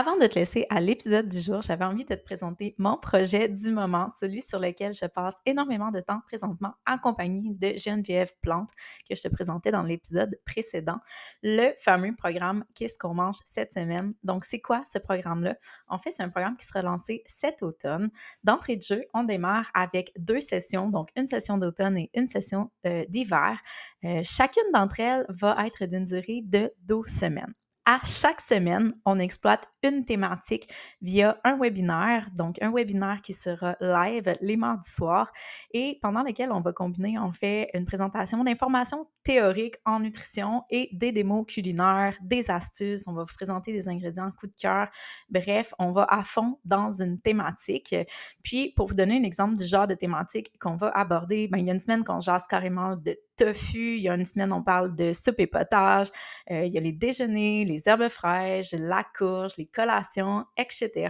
[0.00, 3.48] Avant de te laisser à l'épisode du jour, j'avais envie de te présenter mon projet
[3.48, 8.30] du moment, celui sur lequel je passe énormément de temps présentement en compagnie de Geneviève
[8.40, 8.70] Plante,
[9.10, 10.98] que je te présentais dans l'épisode précédent,
[11.42, 14.14] le fameux programme Qu'est-ce qu'on mange cette semaine?
[14.22, 15.56] Donc, c'est quoi ce programme-là?
[15.88, 18.12] En fait, c'est un programme qui sera lancé cet automne.
[18.44, 22.70] D'entrée de jeu, on démarre avec deux sessions, donc une session d'automne et une session
[22.86, 23.58] euh, d'hiver.
[24.04, 27.54] Euh, chacune d'entre elles va être d'une durée de 12 semaines
[27.88, 30.68] à chaque semaine, on exploite une thématique
[31.00, 35.32] via un webinaire, donc un webinaire qui sera live les mardis soirs
[35.72, 40.88] et pendant lequel on va combiner en fait une présentation d'informations théoriques en nutrition et
[40.94, 44.88] des démos culinaires, des astuces, on va vous présenter des ingrédients coup de cœur.
[45.28, 47.94] Bref, on va à fond dans une thématique.
[48.42, 51.66] Puis pour vous donner un exemple du genre de thématique qu'on va aborder, ben, il
[51.66, 54.62] y a une semaine qu'on jase carrément de tofu, il y a une semaine on
[54.62, 56.08] parle de soupe et potage,
[56.50, 61.08] euh, il y a les déjeuners, les herbes fraîches, la courge, les collations, etc.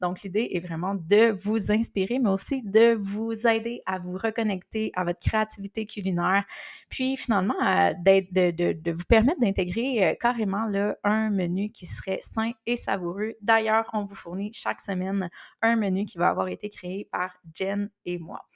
[0.00, 4.92] Donc, l'idée est vraiment de vous inspirer, mais aussi de vous aider à vous reconnecter
[4.94, 6.44] à votre créativité culinaire,
[6.88, 12.76] puis finalement de, vous permettre d'intégrer euh, carrément là, un menu qui serait sain et
[12.76, 13.34] savoureux.
[13.40, 15.28] D'ailleurs, on vous fournit chaque semaine
[15.62, 18.46] un menu qui va avoir été créé par Jen et moi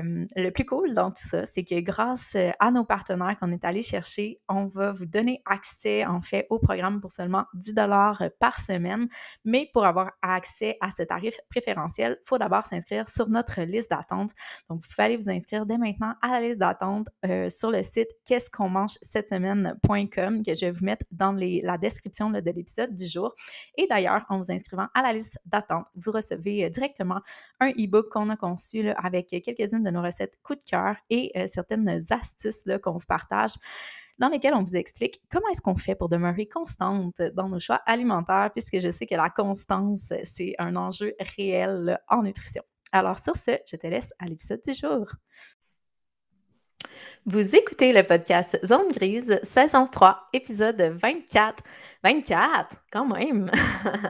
[0.00, 3.82] le plus cool dans tout ça, c'est que grâce à nos partenaires qu'on est allé
[3.82, 8.60] chercher, on va vous donner accès en fait au programme pour seulement 10 dollars par
[8.60, 9.08] semaine.
[9.44, 13.90] Mais pour avoir accès à ce tarif préférentiel, il faut d'abord s'inscrire sur notre liste
[13.90, 14.30] d'attente.
[14.68, 17.08] Donc, vous pouvez aller vous inscrire dès maintenant à la liste d'attente
[17.48, 21.78] sur le site qu'est-ce qu'on mange cette semaine.com que je vais vous mettre dans la
[21.78, 23.34] description de l'épisode du jour.
[23.76, 27.20] Et d'ailleurs, en vous inscrivant à la liste d'attente, vous recevez directement
[27.60, 31.46] un e-book qu'on a conçu avec quelques-unes de nos recettes coup de cœur et euh,
[31.46, 33.54] certaines astuces qu'on vous partage
[34.18, 37.80] dans lesquelles on vous explique comment est-ce qu'on fait pour demeurer constante dans nos choix
[37.86, 42.62] alimentaires, puisque je sais que la constance, c'est un enjeu réel en nutrition.
[42.92, 45.06] Alors sur ce, je te laisse à l'épisode du jour.
[47.24, 51.62] Vous écoutez le podcast Zone Grise, saison 3, épisode 24.
[52.04, 53.48] 24, quand même.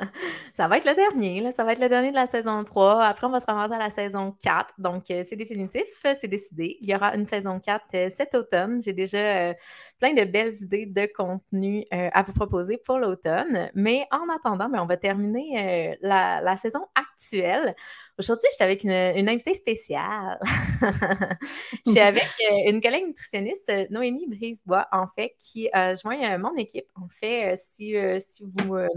[0.54, 1.50] ça va être le dernier, là.
[1.50, 3.02] ça va être le dernier de la saison 3.
[3.04, 4.74] Après, on va se ramasser à la saison 4.
[4.78, 6.78] Donc, euh, c'est définitif, c'est décidé.
[6.80, 8.80] Il y aura une saison 4 euh, cet automne.
[8.80, 9.54] J'ai déjà euh,
[10.00, 13.70] plein de belles idées de contenu à vous proposer pour l'automne.
[13.74, 17.74] Mais en attendant, ben, on va terminer la, saison actuelle.
[18.18, 20.40] Aujourd'hui, je suis avec une, invitée spéciale.
[21.86, 22.26] je suis avec
[22.66, 26.86] une collègue nutritionniste, Noémie Brisebois, en fait, qui a joint mon équipe.
[26.94, 28.88] En fait, si euh, si, vous euh,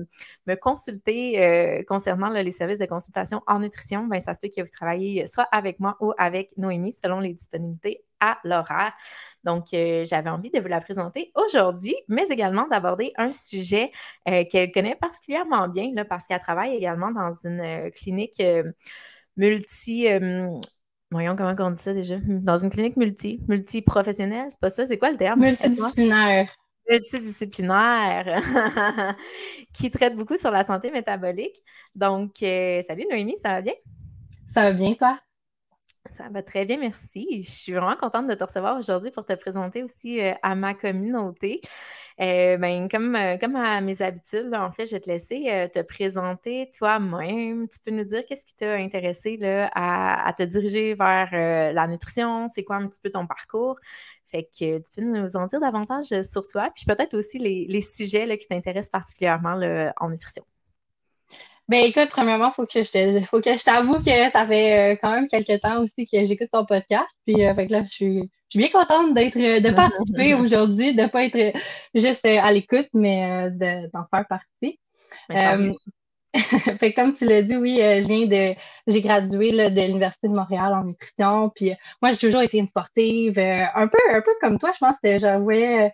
[0.47, 4.61] me consultez euh, concernant les services de consultation en nutrition, ben, ça se peut que
[4.61, 8.93] vous travaillez soit avec moi ou avec Noémie selon les disponibilités à l'horaire.
[9.43, 13.91] Donc, j'avais envie de vous la présenter aujourd'hui, mais également d'aborder un sujet
[14.25, 18.41] qu'elle connaît particulièrement bien parce qu'elle travaille également dans une clinique
[19.35, 20.07] multi.
[21.11, 22.17] Voyons comment on dit ça déjà.
[22.25, 24.85] Dans une clinique multi, multi-professionnelle, c'est pas ça?
[24.85, 25.39] C'est quoi le terme?
[25.39, 26.49] Multidisciplinaire
[26.89, 28.41] multidisciplinaire
[29.73, 31.57] qui traite beaucoup sur la santé métabolique.
[31.95, 33.73] Donc, euh, salut Noémie, ça va bien?
[34.53, 35.19] Ça va bien, toi?
[36.11, 37.43] Ça va très bien, merci.
[37.43, 40.73] Je suis vraiment contente de te recevoir aujourd'hui pour te présenter aussi euh, à ma
[40.73, 41.61] communauté.
[42.21, 46.69] Euh, ben, comme, comme à mes habitudes, en fait, je vais te laisser te présenter
[46.77, 47.67] toi-même.
[47.67, 51.29] Tu peux nous dire qu'est-ce qui t'a intéressé là, à, te diriger vers
[51.73, 52.47] la nutrition?
[52.49, 53.77] C'est quoi un petit peu ton parcours?
[54.27, 57.81] Fait que tu peux nous en dire davantage euh, sur toi, puis peut-être aussi les,
[57.81, 59.59] sujets qui t'intéressent particulièrement
[59.97, 60.43] en nutrition.
[61.67, 65.11] Ben écoute, premièrement, faut que je faut que je t'avoue que ça fait euh, quand
[65.11, 67.09] même quelques temps aussi que j'écoute ton podcast.
[67.25, 70.93] Puis euh, fait que là, je suis, je suis bien contente d'être de participer aujourd'hui,
[70.93, 71.57] de pas être
[71.95, 73.49] juste à l'écoute, mais
[73.93, 74.79] d'en faire partie.
[75.27, 75.73] Ben,
[76.79, 80.71] fait comme tu l'as dit, oui, je viens de j'ai gradué de l'Université de Montréal
[80.73, 81.49] en nutrition.
[81.49, 84.99] Puis moi, j'ai toujours été une sportive, un peu, un peu comme toi, je pense
[84.99, 85.91] que j'avais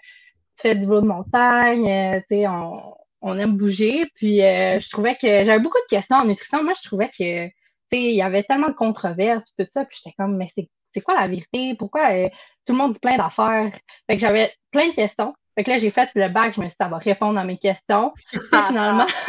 [0.58, 4.10] tu fais du vélo de montagne, tu sais, on on aime bouger.
[4.16, 6.64] Puis euh, je trouvais que j'avais beaucoup de questions en nutrition.
[6.64, 7.50] Moi, je trouvais que
[7.98, 9.86] il y avait tellement de controverses puis tout ça.
[9.86, 10.48] Puis j'étais comme, mais
[10.86, 11.76] c'est quoi la vérité?
[11.76, 12.30] Pourquoi euh,
[12.66, 13.72] tout le monde dit plein d'affaires?
[14.08, 15.34] Fait que j'avais plein de questions.
[15.56, 17.44] Fait que là, j'ai fait le bac, je me suis dit, ça va répondre à
[17.44, 18.14] mes questions.
[18.32, 19.08] Puis finalement,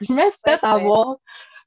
[0.00, 1.16] je me suis fait avoir.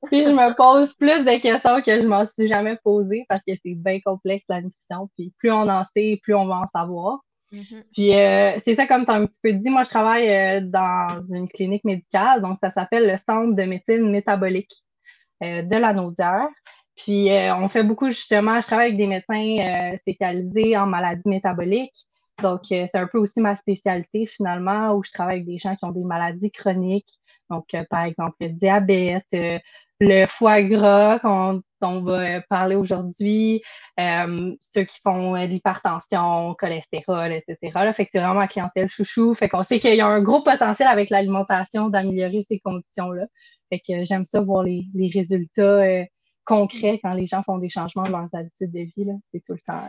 [0.06, 3.54] Puis je me pose plus de questions que je m'en suis jamais posées parce que
[3.56, 5.10] c'est bien complexe la nutrition.
[5.18, 7.20] Puis plus on en sait, plus on va en savoir.
[7.52, 7.84] Mm-hmm.
[7.94, 10.62] Puis euh, c'est ça, comme tu as un petit peu dit, moi je travaille euh,
[10.62, 14.84] dans une clinique médicale, donc ça s'appelle le Centre de médecine métabolique
[15.44, 16.48] euh, de la Naudière.
[16.96, 22.06] Puis on fait beaucoup justement, je travaille avec des médecins spécialisés en maladies métaboliques.
[22.44, 25.86] Donc c'est un peu aussi ma spécialité finalement, où je travaille avec des gens qui
[25.86, 27.22] ont des maladies chroniques.
[27.50, 29.24] Donc par exemple le diabète,
[30.02, 33.62] le foie gras qu'on on va euh, parler aujourd'hui,
[34.00, 37.58] euh, ceux qui font euh, de l'hypertension, cholestérol, etc.
[37.76, 39.34] Là, fait que c'est vraiment la clientèle chouchou.
[39.34, 43.26] Fait qu'on sait qu'il y a un gros potentiel avec l'alimentation d'améliorer ces conditions-là.
[43.70, 46.06] Fait que j'aime ça voir les, résultats
[46.44, 49.08] concrets quand les gens font des changements dans leurs habitudes de vie.
[49.32, 49.84] C'est tout le temps.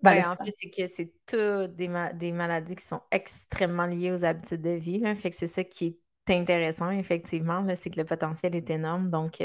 [0.00, 4.24] Ben, en fait, c'est que c'est toutes des, des, maladies qui sont extrêmement liées aux
[4.24, 5.02] habitudes de vie.
[5.16, 5.98] Fait que c'est ça qui est
[6.30, 9.10] intéressant, effectivement, c'est que le potentiel est énorme.
[9.10, 9.42] Donc,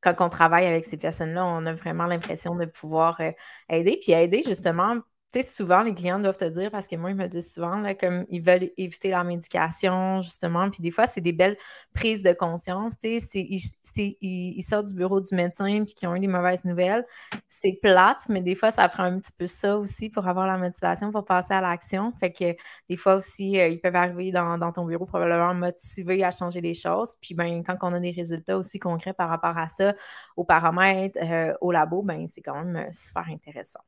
[0.00, 3.32] quand on travaille avec ces personnes-là, on a vraiment l'impression de pouvoir euh,
[3.68, 3.98] aider.
[4.02, 4.96] Puis aider justement
[5.42, 8.42] souvent, les clients doivent te dire, parce que moi, ils me disent souvent, comme ils
[8.42, 11.56] veulent éviter la médication, justement, puis des fois, c'est des belles
[11.94, 16.14] prises de conscience, tu sais, ils, ils, sortent du bureau du médecin, puis qui ont
[16.14, 17.04] eu des mauvaises nouvelles.
[17.48, 20.58] C'est plate, mais des fois, ça prend un petit peu ça aussi pour avoir la
[20.58, 22.12] motivation, pour passer à l'action.
[22.20, 22.56] Fait que
[22.88, 26.74] des fois aussi, euh, ils peuvent arriver dans, ton bureau probablement motivés à changer les
[26.74, 27.14] choses.
[27.20, 29.94] Puis, ben, quand on a des résultats aussi concrets par rapport à ça,
[30.36, 33.80] aux paramètres, euh, au labo, ben, c'est quand même euh, super intéressant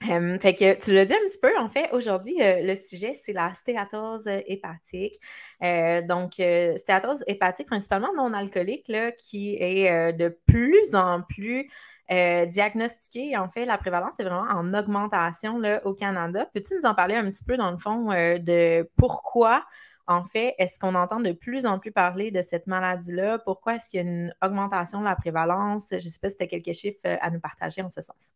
[0.00, 3.32] fait que tu l'as dit un petit peu, en fait, aujourd'hui, euh, le sujet, c'est
[3.32, 5.16] la stéatose hépatique.
[5.62, 11.68] Euh, donc, euh, stéatose hépatique, principalement non alcoolique, là, qui est de plus en plus
[12.08, 13.36] diagnostiquée.
[13.36, 16.48] En fait, la prévalence est vraiment en augmentation là, au Canada.
[16.54, 19.64] Peux-tu nous en parler un petit peu, dans le fond, de pourquoi,
[20.06, 23.40] en fait, est-ce qu'on entend de plus en plus parler de cette maladie-là?
[23.40, 25.88] Pourquoi est-ce qu'il y a une augmentation de la prévalence?
[25.90, 28.30] Je ne sais pas si tu as quelques chiffres à nous partager en ce sens.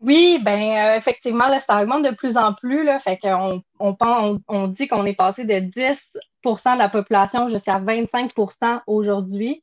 [0.00, 2.84] Oui, ben euh, effectivement, là, ça augmente de plus en plus.
[2.84, 3.96] Là, fait qu'on on,
[4.48, 9.62] on, dit qu'on est passé de 10% de la population jusqu'à 25% aujourd'hui.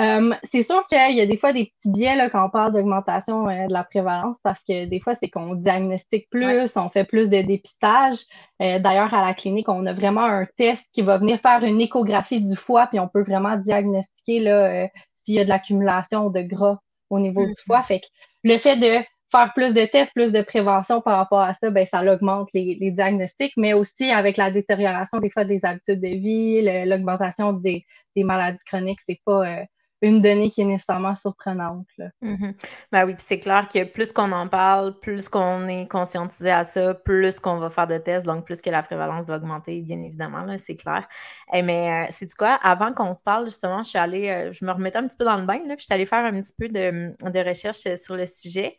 [0.00, 2.72] Euh, c'est sûr qu'il y a des fois des petits biais là, quand on parle
[2.72, 7.04] d'augmentation euh, de la prévalence parce que des fois, c'est qu'on diagnostique plus, on fait
[7.04, 8.18] plus de dépistage.
[8.58, 12.40] D'ailleurs, à la clinique, on a vraiment un test qui va venir faire une échographie
[12.40, 16.78] du foie, puis on peut vraiment diagnostiquer là, s'il y a de l'accumulation de gras
[17.10, 17.64] au niveau du mm-hmm.
[17.66, 17.82] foie.
[17.82, 18.06] Fait que
[18.44, 21.86] le fait de faire plus de tests, plus de prévention par rapport à ça, ben,
[21.86, 26.86] ça augmente les, diagnostics, mais aussi avec la détérioration des fois des habitudes de vie,
[26.86, 27.84] l'augmentation des,
[28.16, 29.64] maladies chroniques, c'est pas euh,
[30.02, 31.86] une donnée qui est nécessairement surprenante.
[32.22, 32.54] Mm-hmm.
[32.90, 36.94] Ben oui, c'est clair que plus qu'on en parle, plus qu'on est conscientisé à ça,
[36.94, 40.46] plus qu'on va faire de tests, donc plus que la prévalence va augmenter, bien évidemment,
[40.58, 41.06] c'est clair.
[41.52, 42.54] Eh, mais euh, c'est du quoi?
[42.54, 45.24] Avant qu'on se parle, justement, je suis allée, euh, je me remettais un petit peu
[45.24, 48.16] dans le bain, là, puis je suis allée faire un petit peu de recherche sur
[48.16, 48.78] le sujet.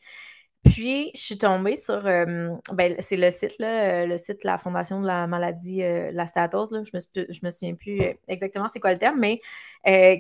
[0.65, 4.47] Puis, je suis tombée sur, euh, ben, c'est le site, là, euh, le site de
[4.47, 8.67] la Fondation de la maladie, euh, la stéatose, là, je me, me souviens plus exactement
[8.71, 9.41] c'est quoi le terme, mais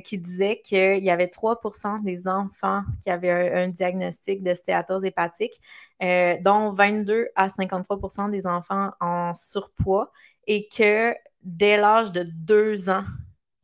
[0.03, 5.59] qui disait qu'il y avait 3% des enfants qui avaient un, diagnostic de stéatose hépatique,
[5.99, 10.11] dont 22 à 53% des enfants en surpoids,
[10.47, 13.03] et que dès l'âge de 2 ans,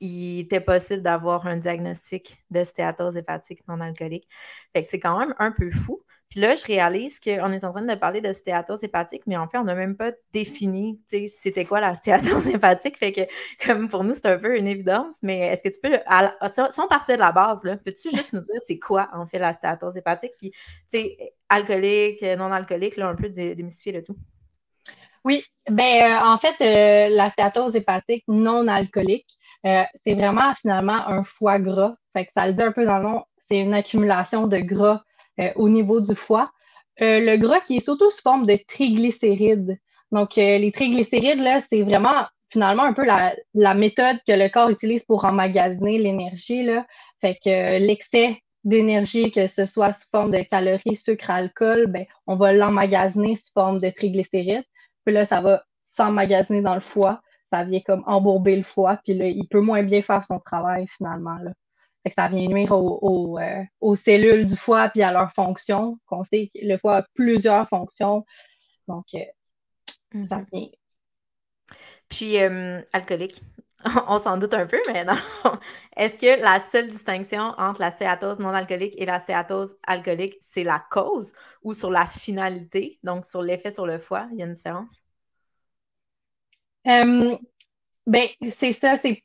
[0.01, 4.27] il était possible d'avoir un diagnostic de stéatose hépatique non alcoolique.
[4.73, 6.03] Fait que c'est quand même un peu fou.
[6.35, 9.47] Puis là, je réalise qu'on est en train de parler de stéatose hépatique, mais en
[9.47, 10.99] fait, on n'a même pas défini
[11.29, 12.97] c'était quoi la stéatose hépatique.
[12.97, 13.21] Fait que,
[13.65, 15.97] comme pour nous, c'est un peu une évidence, mais est-ce que tu peux,
[16.49, 19.53] si on partait de la base, peux-tu juste nous dire c'est quoi, en fait, la
[19.53, 20.33] stéatose hépatique?
[20.37, 20.57] Puis, tu
[20.89, 24.17] sais, alcoolique, non alcoolique, là, un peu démystifier le tout.
[25.23, 31.07] Oui, ben euh, en fait, euh, la stéatose hépatique non alcoolique, euh, c'est vraiment finalement
[31.07, 31.95] un foie gras.
[32.11, 35.01] Fait que ça le dit un peu dans le nom, c'est une accumulation de gras
[35.55, 36.51] au niveau du foie.
[36.99, 39.77] le gras qui est surtout sous forme de triglycérides.
[40.11, 45.03] Donc, les triglycérides, là, c'est vraiment, finalement un peu la, méthode que le corps utilise
[45.05, 46.67] pour emmagasiner l'énergie.
[47.21, 52.35] Fait que l'excès d'énergie, que ce soit sous forme de calories, sucre, alcool, ben, on
[52.35, 54.65] va l'emmagasiner sous forme de triglycérides.
[55.05, 57.21] Puis là, ça va s'emmagasiner dans le foie.
[57.51, 60.87] Ça vient comme embourber le foie, puis là, il peut moins bien faire son travail
[60.87, 61.37] finalement.
[61.43, 61.51] Là.
[62.05, 65.95] Fait que ça vient nuire euh, aux, cellules du foie puis à leur fonction.
[66.11, 68.23] On sait que le foie a plusieurs fonctions.
[68.87, 70.45] Donc, euh, ça mhm.
[70.53, 70.67] vient.
[72.07, 73.41] Puis, euh, alcoolique,
[74.07, 75.15] on s'en doute un peu, mais non.
[75.97, 80.63] Est-ce que la seule distinction entre la stéatose non alcoolique et la stéatose alcoolique, c'est
[80.63, 81.33] la cause
[81.63, 85.01] ou sur la finalité, donc sur l'effet sur le foie, il y a une différence?
[86.85, 87.35] Euh,
[88.05, 89.23] ben, c'est ça, c'est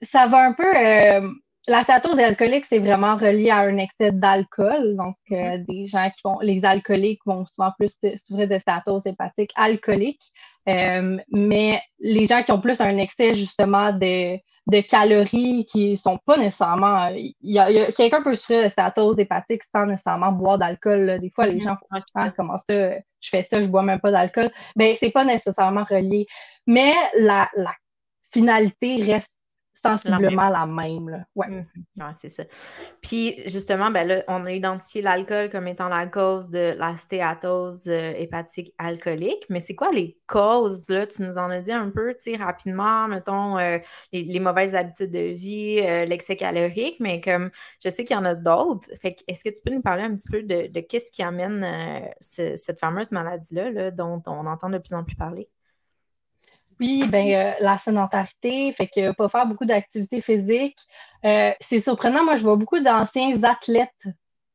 [0.00, 0.74] ça va un peu.
[0.74, 1.30] Euh,
[1.68, 4.96] la stéatose alcoolique, c'est vraiment relié à un excès d'alcool.
[4.96, 9.52] Donc, euh, des gens qui vont, les alcooliques vont souvent plus souffrir de stéatose hépatique
[9.54, 10.22] alcoolique.
[10.66, 16.36] mais les gens qui ont plus un excès justement de, de calories qui sont pas
[16.36, 17.08] nécessairement.
[17.08, 21.18] Il y a, quelqu'un peut souffrir de stéatose hépatique sans nécessairement boire d'alcool.
[21.18, 21.62] Des fois, les mm-hmm.
[21.62, 24.50] gens font ah, comment ça, je fais ça, je bois même pas d'alcool?
[24.76, 26.26] Ben, c'est pas nécessairement relié.
[26.66, 27.72] Mais la, la
[28.30, 29.32] finalité reste
[29.82, 31.24] sensiblement la même.
[31.34, 31.48] Ouais.
[31.48, 31.64] Mmh
[32.16, 32.44] c'est ça.
[33.02, 37.86] Puis justement, ben là, on a identifié l'alcool comme étant la cause de la stéatose
[37.88, 40.88] euh, hépatique alcoolique, mais c'est quoi les causes?
[40.88, 41.06] Là?
[41.06, 43.78] Tu nous en as dit un peu, tu sais, rapidement, mettons, euh,
[44.12, 47.50] les, mauvaises habitudes de vie, euh, l'excès calorique, mais comme
[47.82, 48.88] je sais qu'il y en a d'autres.
[49.00, 51.66] Fait est-ce que tu peux nous parler un petit peu de, qu'est-ce qui amène
[52.20, 55.48] cette fameuse maladie-là, là, dont on entend de plus en plus parler?
[56.80, 60.78] Oui, ben euh, la sédentarité, fait que pas faire beaucoup d'activité physique.
[61.24, 64.06] Euh, c'est surprenant, moi je vois beaucoup d'anciens athlètes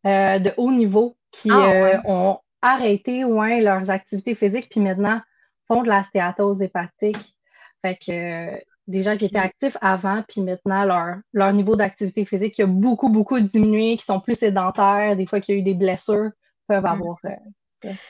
[0.06, 5.22] euh, de haut niveau qui ah, ont arrêté ouais, leurs activités physiques puis maintenant
[5.68, 7.36] font de la stéatose hépatique.
[7.82, 12.60] Fait que des gens qui étaient actifs avant puis maintenant leur, leur niveau d'activité physique
[12.60, 15.74] a beaucoup, beaucoup diminué, qui sont plus sédentaires, des fois qu'il y a eu des
[15.74, 16.32] blessures,
[16.68, 17.02] peuvent mmh.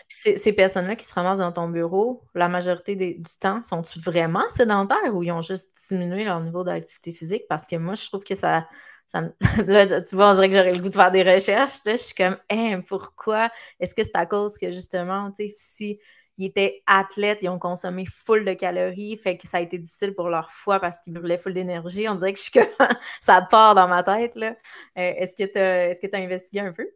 [0.07, 5.13] Ces, personnes-là qui se ramassent dans ton bureau, la majorité du temps, sont-ils vraiment sédentaires
[5.13, 7.43] ou ils ont juste diminué leur niveau d'activité physique?
[7.49, 8.67] Parce que moi, je trouve que ça.
[9.67, 11.81] là, tu vois, on dirait que j'aurais le goût de faire des recherches.
[11.85, 13.51] je suis comme, hein, pourquoi?
[13.79, 15.99] Est-ce que c'est à cause que justement, tu sais, si
[16.37, 20.15] ils étaient athlètes, ils ont consommé full de calories, fait que ça a été difficile
[20.15, 22.07] pour leur foie parce qu'ils brûlaient full d'énergie.
[22.09, 22.87] On dirait que je suis comme,
[23.21, 24.35] ça part dans ma tête.
[24.35, 24.55] Là.
[24.97, 26.87] Euh, est-ce que tu as, est as investigué un peu?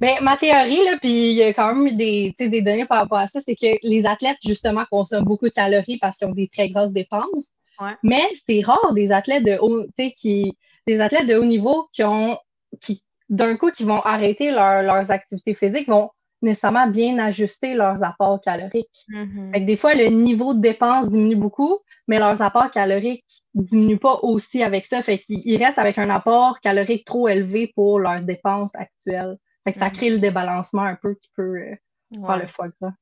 [0.00, 3.18] Ben, ma théorie, là, puis il y a quand même des, des données par rapport
[3.18, 6.48] à ça, c'est que les athlètes, justement, consomment beaucoup de calories parce qu'ils ont des
[6.48, 7.58] très grosses dépenses.
[8.02, 12.38] Mais c'est rare des athlètes de haut, qui, des athlètes de haut niveau qui ont,
[12.80, 16.10] qui, d'un coup, qui vont arrêter leurs activités physiques, vont
[16.42, 19.04] nécessairement bien ajuster leurs apports caloriques.
[19.10, 19.64] Mm-hmm.
[19.64, 24.62] des fois, le niveau de dépenses diminue beaucoup, mais leurs apports caloriques diminuent pas aussi
[24.62, 25.02] avec ça.
[25.02, 29.36] Fait qu'ils restent avec un apport calorique trop élevé pour leurs dépenses actuelles
[29.72, 31.76] ça crée le débalancement un peu qui peut euh,
[32.10, 32.92] faire le foie gras.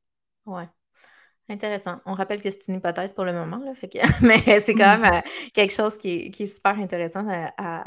[0.46, 0.68] Ouais.
[1.48, 2.00] Intéressant.
[2.06, 3.72] On rappelle que c'est une hypothèse pour le moment, là,
[4.22, 5.20] mais c'est quand même euh,
[5.52, 7.26] quelque chose qui est, super intéressant
[7.58, 7.84] à,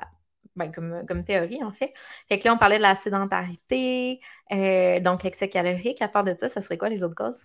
[0.55, 1.91] ben, comme, théorie, en fait.
[2.29, 4.19] Fait que là, on parlait de la sédentarité,
[4.51, 6.01] euh, donc l'excès calorique.
[6.01, 7.43] À part de ça, ça serait quoi les autres causes?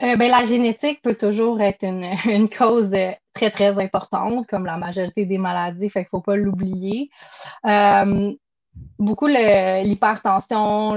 [0.00, 2.90] ben, la génétique peut toujours être une, une, cause
[3.32, 7.08] très, très importante, comme la majorité des maladies, fait qu'il ne faut pas l'oublier
[8.98, 10.94] beaucoup l'hypertension,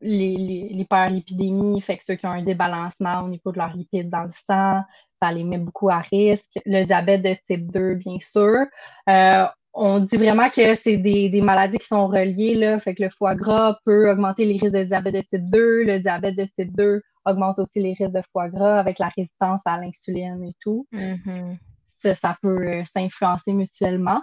[0.00, 4.30] l'hyperlipidémie, fait que ceux qui ont un débalancement au niveau de leurs lipides dans le
[4.30, 4.82] sang,
[5.20, 6.58] ça les met beaucoup à risque.
[6.64, 8.66] Le diabète de type 2, bien sûr.
[9.08, 13.10] Euh, on dit vraiment que c'est des, maladies qui sont reliées, là, fait que le
[13.10, 16.74] foie gras peut augmenter les risques de diabète de type 2, le diabète de type
[16.76, 20.86] 2 augmente aussi les risques de foie gras avec la résistance à l'insuline et tout.
[20.92, 22.14] Mm-hmm.
[22.14, 24.22] ça, peut euh, s'influencer mutuellement.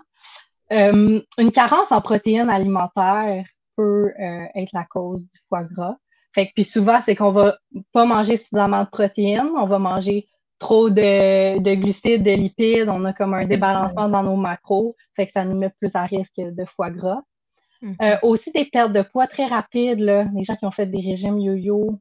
[0.71, 3.43] Euh, une carence en protéines alimentaires
[3.75, 5.95] peut euh, être la cause du foie gras.
[6.33, 7.57] Fait que, puis souvent, c'est qu'on va
[7.93, 10.27] pas manger suffisamment de protéines, on va manger
[10.59, 15.27] trop de, de, glucides, de lipides, on a comme un débalancement dans nos macros, fait
[15.27, 17.21] que ça nous met plus à risque de foie gras.
[17.81, 17.95] Mm-hmm.
[18.01, 21.01] Euh, aussi des pertes de poids très rapides, là, les gens qui ont fait des
[21.01, 21.99] régimes yo-yo,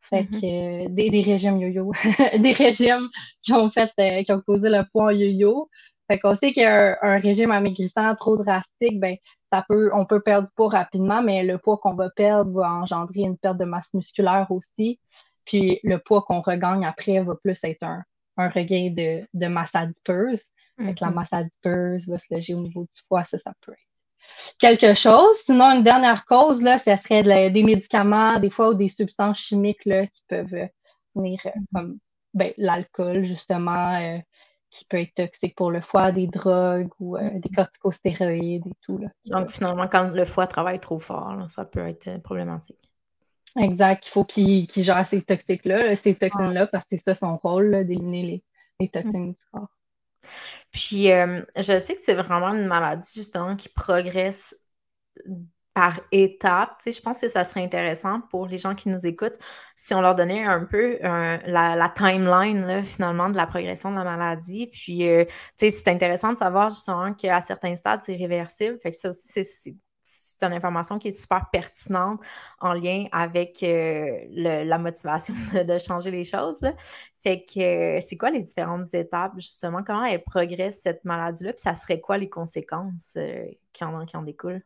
[0.00, 0.86] fait mm-hmm.
[0.86, 1.92] que des, des, régimes yo-yo,
[2.38, 3.08] des régimes
[3.42, 3.90] qui ont fait,
[4.24, 5.68] qui ont causé le poids yo-yo.
[6.08, 9.16] Fait qu'on sait qu'un un régime amaigrissant trop drastique, ben,
[9.50, 12.72] ça peut, on peut perdre du poids rapidement, mais le poids qu'on va perdre va
[12.72, 15.00] engendrer une perte de masse musculaire aussi.
[15.44, 18.02] Puis le poids qu'on regagne après va plus être un,
[18.36, 20.44] un regain de, de masse adipeuse.
[20.78, 21.14] la mm-hmm.
[21.14, 23.86] masse adipeuse va se loger au niveau du poids, ça, ça peut être
[24.58, 25.36] quelque chose.
[25.44, 29.84] Sinon, une dernière cause, là, ce serait des médicaments, des fois, ou des substances chimiques
[29.84, 30.68] là, qui peuvent
[31.14, 31.98] venir euh, comme
[32.34, 34.20] ben, l'alcool, justement,
[34.76, 37.40] qui peut être toxique pour le foie, des drogues ou mm-hmm.
[37.40, 38.98] des corticostéroïdes et tout.
[38.98, 42.78] Là, Donc, finalement, quand le foie travaille trop fort, ça peut être problématique.
[43.56, 44.06] Exact.
[44.06, 48.42] Il faut qu'il gère ces toxiques-là, ces toxines-là, parce que c'est ça son rôle, d'éliminer
[48.78, 49.68] les, toxines du corps.
[50.70, 54.54] Puis, euh, je sais que c'est vraiment une maladie, justement, qui progresse
[55.76, 56.78] par étapes.
[56.78, 59.36] Tu sais, je pense que ça serait intéressant pour les gens qui nous écoutent
[59.76, 64.68] si on leur donnait un peu la, timeline, finalement, de la progression de la maladie.
[64.68, 68.78] Puis, euh, tu sais, c'est intéressant de savoir, justement, qu'à certains stades, c'est réversible.
[68.82, 69.74] Fait que ça aussi, c'est
[70.38, 72.20] c'est une information qui est super pertinente
[72.60, 76.58] en lien avec euh, la motivation de, changer les choses.
[77.22, 79.82] Fait que euh, c'est quoi les différentes étapes, justement?
[79.82, 81.54] Comment elle progresse cette maladie-là?
[81.54, 83.16] Puis ça serait quoi les conséquences
[83.72, 84.62] qui, en, qui en découlent?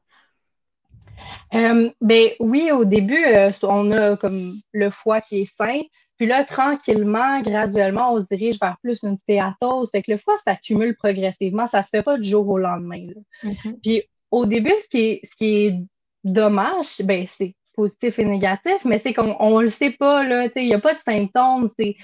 [1.52, 3.25] Ben oui, au début,
[3.62, 5.80] on a comme le foie qui est sain.
[6.16, 9.90] Puis là, tranquillement, graduellement, on se dirige vers plus une stéatose.
[9.90, 11.66] Fait que le foie s'accumule progressivement.
[11.66, 13.07] Ça se fait pas du jour au lendemain.
[13.42, 13.80] Mm-hmm.
[13.83, 15.80] Puis au début, ce qui est, ce qui est
[16.25, 20.66] dommage, ben, c'est positif et négatif, mais c'est qu'on ne le sait pas, là, il
[20.66, 21.97] n'y a pas de symptômes, c'est,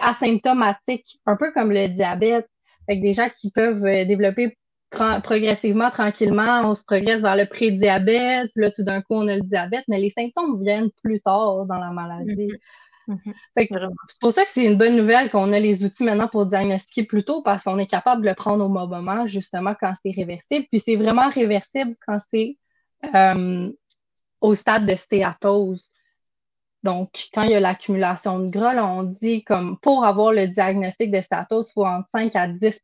[0.00, 2.48] asymptomatique, un peu comme le diabète.
[2.88, 4.04] avec des gens qui peuvent euh,
[5.22, 9.42] progressivement, tranquillement, on se progresse vers le pré-diabète, là, tout d'un coup, on a le
[9.42, 12.46] diabète, mais les symptômes viennent plus tard dans la maladie.
[12.46, 12.58] Mm-hmm.
[13.08, 13.34] Mhm.
[13.56, 17.04] C'est pour ça que c'est une bonne nouvelle qu'on a les outils maintenant pour diagnostiquer
[17.04, 20.12] plus tôt parce qu'on est capable de le prendre au bon moment, justement, quand c'est
[20.12, 20.66] réversible.
[20.70, 22.56] Puis c'est vraiment réversible quand c'est
[23.14, 23.70] euh,
[24.40, 25.88] au stade de stéatose.
[26.82, 31.10] Donc, quand il y a l'accumulation de gras, on dit comme pour avoir le diagnostic
[31.10, 32.80] de stéatose, il faut entre 5 à 10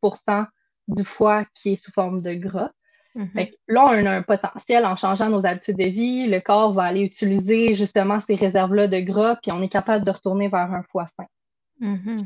[0.88, 2.70] du foie qui est sous forme de gras.
[3.14, 3.46] Mhm.
[3.66, 6.26] là, on a un potentiel en changeant nos habitudes de vie.
[6.26, 10.10] Le corps va aller utiliser justement ces réserves-là de gras, puis on est capable de
[10.10, 11.26] retourner vers un foie sain.
[11.80, 12.16] Mhm.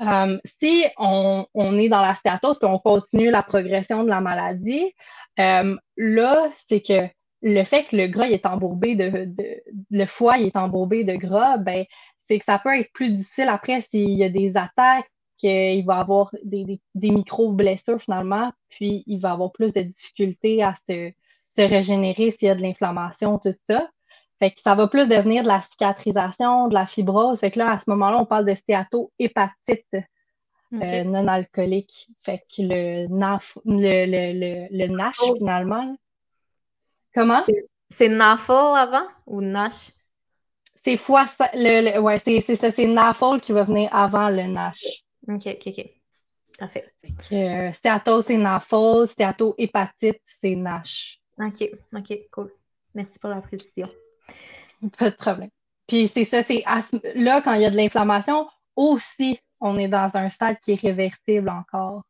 [0.00, 4.94] Euh, si on, est dans la stéatose puis on continue la progression de la maladie,
[5.38, 7.08] euh, là, c'est que
[7.42, 9.30] le fait que le gras est embourbé de,
[9.90, 11.84] le foie est embourbé de gras, ben,
[12.26, 15.09] c'est que ça peut être plus difficile après s'il y a des attaques
[15.40, 21.12] qu'il va avoir des, micro-blessures finalement, puis il va avoir plus de difficultés à se,
[21.56, 23.88] régénérer s'il y a de l'inflammation, tout ça.
[24.38, 27.40] Fait que ça va plus devenir de la cicatrisation, de la fibrose.
[27.40, 29.96] Fait que là, à ce moment-là, on parle de stéato-hépatite
[30.72, 32.08] euh, non alcoolique.
[32.22, 35.34] Fait que le, NAF, le, NASH, oh.
[35.36, 35.96] finalement.
[37.14, 37.42] Comment?
[37.90, 39.92] C'est NAFL avant ou NASH?
[40.82, 45.04] C'est fois, le, ouais, c'est ça, c'est NAFL qui va venir avant le NASH.
[45.30, 45.90] OK, OK, OK.
[46.58, 46.92] Parfait.
[47.32, 49.06] Euh, stéatose, c'est NAFO.
[49.06, 51.20] Stéato-hépatite, c'est NASH.
[51.38, 52.52] OK, OK, cool.
[52.94, 53.88] Merci pour la précision.
[54.98, 55.50] Pas de problème.
[55.86, 56.62] Puis c'est ça, c'est
[57.14, 60.80] là, quand il y a de l'inflammation, aussi, on est dans un stade qui est
[60.80, 62.02] réversible encore.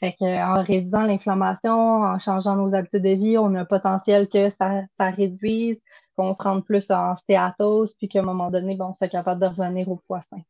[0.00, 4.50] Fait qu'en réduisant l'inflammation, en changeant nos habitudes de vie, on a un potentiel que
[4.50, 5.80] ça, ça réduise,
[6.16, 9.40] qu'on se rende plus en stéatose, puis qu'à un moment donné, bon, on soit capable
[9.40, 10.42] de revenir au foie sain.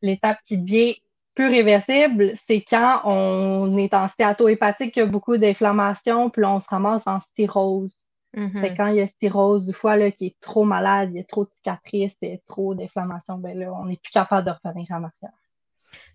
[0.00, 0.96] L'étape qui devient
[1.34, 6.60] plus réversible, c'est quand on est en stéato-hépatique, qu'il y a beaucoup d'inflammation, puis on
[6.60, 7.96] se ramasse en cirrhose.
[8.36, 8.76] Mm-hmm.
[8.76, 11.24] quand il y a cirrhose du foie là, qui est trop malade, il y a
[11.24, 14.52] trop de cicatrices, il y a trop d'inflammation, ben là, on n'est plus capable de
[14.64, 15.38] revenir en arrière.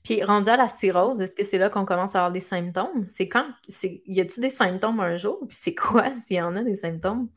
[0.03, 3.05] Puis rendu à la cirrhose, est-ce que c'est là qu'on commence à avoir des symptômes?
[3.07, 3.47] C'est quand?
[4.05, 5.39] Y a-t-il des symptômes un jour?
[5.47, 7.29] Puis c'est quoi s'il y en a des symptômes?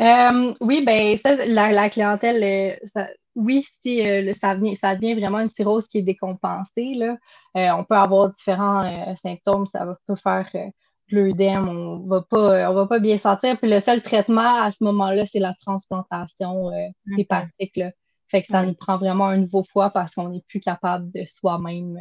[0.00, 5.40] Euh, oui, ben ça, la, clientèle, euh, ça, oui, si euh, ça, ça devient vraiment
[5.40, 7.16] une cirrhose qui est décompensée, là,
[7.56, 9.66] euh, on peut avoir différents euh, symptômes.
[9.66, 10.70] Ça peut faire de
[11.10, 13.58] l'œdème, on va pas, on va pas bien sentir.
[13.58, 16.70] Puis le seul traitement à ce moment-là, c'est la transplantation
[17.18, 17.76] hépatique.
[17.76, 17.90] Là.
[18.28, 21.24] Fait que ça nous prend vraiment un nouveau foie parce qu'on n'est plus capable de
[21.26, 21.98] soi-même.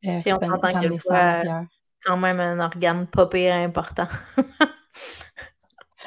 [0.00, 1.42] Puis on entend que le foie,
[2.04, 4.08] quand même un organe pas pire important.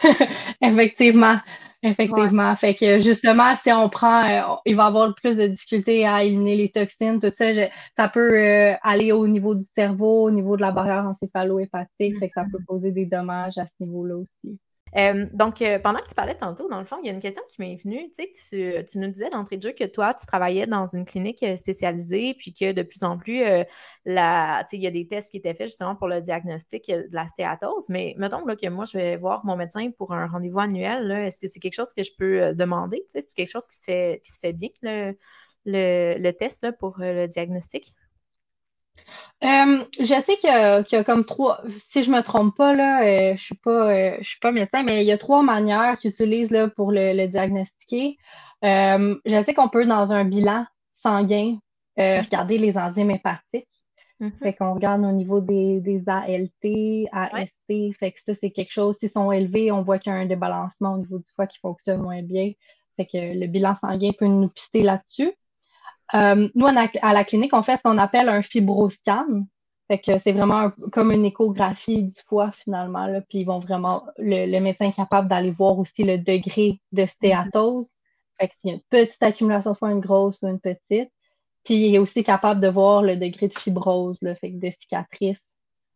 [0.62, 1.39] Effectivement.
[1.81, 2.53] Effectivement.
[2.55, 6.57] Fait que justement, si on prend, euh, il va avoir plus de difficultés à éliminer
[6.57, 7.51] les toxines, tout ça.
[7.93, 12.19] ça peut euh, aller au niveau du cerveau, au niveau de la barrière encéphalo-hépatique.
[12.19, 12.65] Fait que ça peut mm-hmm.
[12.65, 14.59] poser des dommages à ce niveau-là aussi.
[14.97, 17.19] Euh, donc, euh, pendant que tu parlais tantôt, dans le fond, il y a une
[17.19, 18.12] question qui m'est venue.
[18.49, 22.34] Tu, nous disais d'entrée de jeu que toi, tu travaillais dans une clinique euh, spécialisée,
[22.34, 23.63] puis que de plus en plus, il
[24.06, 27.89] y a des tests qui étaient faits justement pour le diagnostic de la stéatose.
[27.89, 31.12] Mais mettons là, que moi, je vais voir mon médecin pour un rendez-vous annuel.
[31.12, 33.06] Est-ce que c'est quelque chose que je peux demander?
[33.10, 34.69] C'est quelque chose qui se fait, qui se fait bien,
[35.65, 37.93] le, test pour le diagnostic?
[39.43, 43.35] Euh, je sais qu'il y, a comme trois, si je me trompe pas, là, euh,
[43.38, 46.12] je suis pas, euh, je suis pas médecin, mais il y a trois manières qu'ils
[46.12, 48.17] utilisent là, pour le, diagnostiquer.
[48.62, 51.57] je sais qu'on peut, dans un bilan sanguin,
[51.99, 53.67] euh, regarder les enzymes hépatiques.
[54.19, 54.31] Mhm.
[54.41, 57.93] Fait qu'on regarde au niveau des, des ALT, AST.
[57.97, 60.25] Fait que ça, c'est quelque chose, s'ils sont élevés, on voit qu'il y a un
[60.25, 62.51] débalancement au niveau du foie qui fonctionne moins bien.
[62.97, 65.33] Fait que le bilan sanguin peut nous pister là-dessus.
[66.15, 69.43] Euh, nous, à la clinique, on fait ce qu'on appelle un fibroscan.
[69.89, 73.08] Fait que c'est vraiment comme une échographie du foie finalement.
[73.08, 77.06] Là, puis ils vont vraiment, le, médecin est capable d'aller voir aussi le degré de
[77.06, 77.95] stéatose.
[78.39, 81.12] Fait que s'il y a une petite accumulation de foie, une grosse ou une petite.
[81.63, 84.69] Puis il est aussi capable de voir le degré de fibrose, là, fait que de
[84.69, 85.43] cicatrice.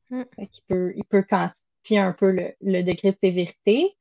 [0.10, 0.23] Mm.
[0.36, 3.95] Fait qu'il peut, il peut quantifier un peu le, degré de sévérité.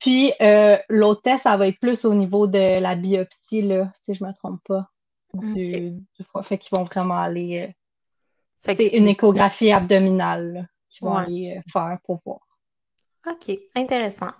[0.00, 4.14] Puis euh, l'autre test, ça va être plus au niveau de la biopsie, là, si
[4.14, 4.91] je ne me trompe pas.
[5.34, 6.42] Du, foie.
[6.42, 7.68] Fait qu'ils vont vraiment aller.
[7.68, 12.40] Euh, c'est une échographie abdominale qu'ils vont aller euh, faire pour voir.
[13.26, 14.32] OK, intéressant.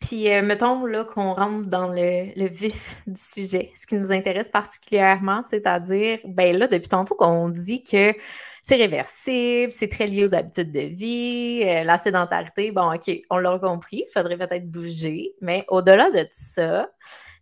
[0.00, 3.72] Puis, euh, mettons là qu'on rentre dans le, vif du sujet.
[3.74, 8.14] Ce qui nous intéresse particulièrement, c'est-à-dire, ben là, depuis tantôt qu'on dit que
[8.62, 13.38] c'est réversible, c'est très lié aux habitudes de vie, euh, la sédentarité, bon, OK, on
[13.38, 16.88] l'a compris, il faudrait peut-être bouger, mais au-delà de tout ça,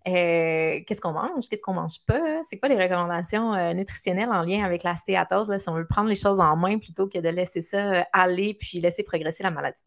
[0.08, 4.42] euh, qu'est-ce qu'on mange, qu'est-ce qu'on mange pas, c'est quoi les recommandations euh, nutritionnelles en
[4.42, 7.28] lien avec la stéatose, si on veut prendre les choses en main plutôt que de
[7.28, 9.82] laisser ça aller puis laisser progresser la maladie?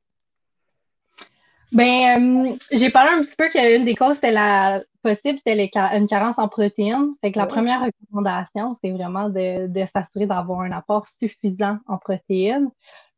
[1.71, 6.39] Ben, j'ai parlé un petit peu qu'une des causes c'était la possible, c'était une carence
[6.39, 7.13] en protéines.
[7.21, 11.97] Fait que la première recommandation, c'est vraiment de, de s'assurer d'avoir un apport suffisant en
[11.97, 12.69] protéines,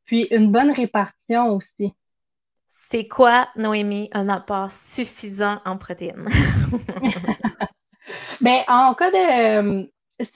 [0.05, 1.93] puis une bonne répartition aussi.
[2.67, 6.29] C'est quoi, Noémie, un apport suffisant en protéines?
[8.41, 9.91] ben, en cas de.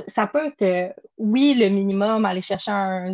[0.07, 3.13] Ça peut être, oui, le minimum, aller chercher un,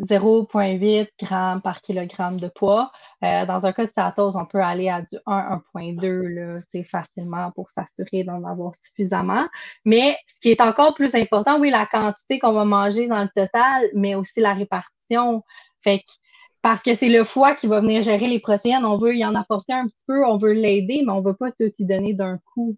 [0.00, 2.90] 0,8 g par kilogramme de poids.
[3.22, 7.70] Euh, dans un cas de statose, on peut aller à du 1, 1,2 facilement pour
[7.70, 9.46] s'assurer d'en avoir suffisamment.
[9.84, 13.28] Mais ce qui est encore plus important, oui, la quantité qu'on va manger dans le
[13.34, 15.42] total, mais aussi la répartition.
[15.82, 16.12] Fait que
[16.62, 18.84] parce que c'est le foie qui va venir gérer les protéines.
[18.84, 21.50] On veut y en apporter un petit peu, on veut l'aider, mais on veut pas
[21.52, 22.76] tout y donner d'un coup.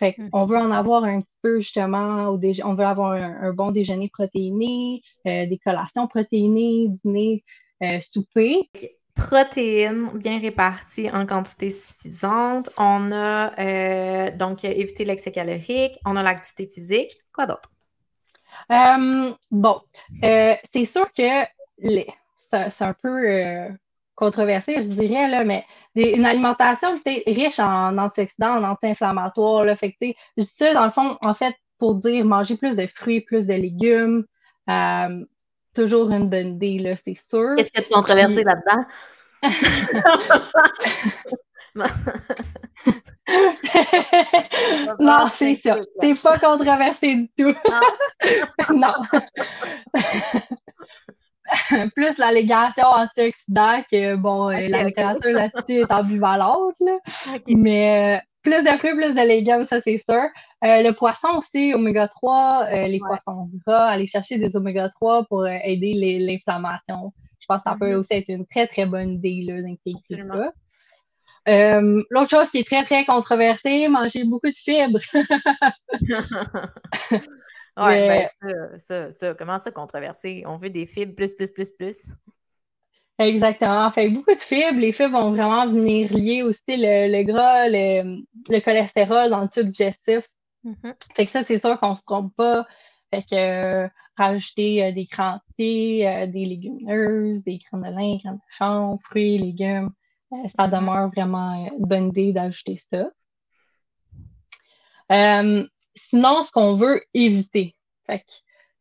[0.00, 0.30] Fait hmm.
[0.32, 4.08] on veut en avoir un petit peu justement au On veut avoir un, bon déjeuner
[4.08, 7.44] protéiné, euh, des collations protéinées, dîner,
[7.82, 8.70] euh, souper.
[9.14, 12.70] Protéines bien réparties en quantité suffisante.
[12.78, 15.98] On a euh, donc évité l'excès calorique.
[16.06, 17.12] On a l'activité physique.
[17.34, 17.70] Quoi d'autre?
[19.50, 19.80] bon,
[20.22, 21.44] c'est sûr que
[21.78, 22.06] les,
[22.38, 23.68] c'est un peu
[24.20, 26.88] euh, controversé, je dirais, là, mais une alimentation
[27.26, 29.76] riche en antioxydants, en anti-inflammatoires.
[29.76, 30.06] Fait que,
[30.36, 33.46] je dis ça, dans le fond, en fait, pour dire manger plus de fruits, plus
[33.46, 34.24] de légumes.
[34.68, 35.24] Euh,
[35.74, 37.54] toujours une bonne idée, là, c'est sûr.
[37.56, 38.84] Qu'est-ce qu'il y a de controversé là-dedans?
[45.00, 45.78] non, c'est ça.
[46.00, 47.54] C'est pas controversé du tout.
[48.74, 48.94] non.
[51.94, 56.98] plus l'allégation antioxydant que, bon, euh, la littérature là-dessus est ambivalente, là.
[57.48, 60.22] Mais euh, plus de fruits, plus de légumes, ça, c'est sûr.
[60.64, 65.46] Euh, le poisson aussi, oméga 3, les poissons gras, aller chercher des oméga 3 pour
[65.46, 67.12] aider l'inflammation.
[67.38, 67.96] Je pense que ça peut mm-hmm.
[67.96, 70.52] aussi être une très, très bonne idée d'intégrer ça.
[72.10, 75.00] L'autre chose qui est très, très controversée, manger beaucoup de fibres.
[77.80, 80.42] Oui, ben, ça, ça, ça, comment ça controversé?
[80.46, 81.96] On veut des fibres plus, plus, plus, plus.
[83.18, 83.90] Exactement.
[83.90, 84.78] Fait beaucoup de fibres.
[84.78, 90.28] Les fibres vont vraiment venir lier aussi le, gras, le, cholestérol dans le tube digestif.
[90.64, 90.94] Mm-hmm.
[91.14, 92.66] Fait que ça, c'est sûr qu'on se trompe pas.
[93.12, 98.36] Fait que euh, rajouter euh, des crantés, euh, des légumineuses, des graines de lin, graines
[98.36, 99.90] de chanvre, fruits, légumes,
[100.30, 100.70] ça mm-hmm.
[100.70, 103.10] demeure vraiment une bonne idée d'ajouter ça.
[106.08, 108.24] Sinon, ce qu'on veut éviter, fait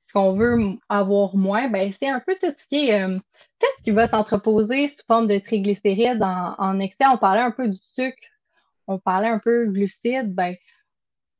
[0.09, 0.57] ce qu'on veut
[0.89, 3.17] avoir moins, ben, c'est un peu tout ce qui est euh,
[3.59, 7.05] tout ce qui va s'entreposer sous forme de triglycérides en, excès.
[7.11, 8.17] On parlait un peu du sucre,
[8.87, 10.33] on parlait un peu glucides.
[10.33, 10.55] Ben,